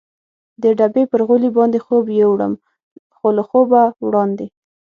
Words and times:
د 0.61 0.63
ډبې 0.77 1.03
پر 1.11 1.21
غولي 1.27 1.49
باندې 1.57 1.79
خوب 1.85 2.05
یووړم، 2.19 2.53
خو 3.15 3.27
له 3.37 3.43
خوبه 3.49 3.81
وړاندې. 4.07 4.47